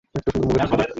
একটা 0.19 0.31
moonlight 0.35 0.67
whisky 0.69 0.77
দিয়েন। 0.79 0.89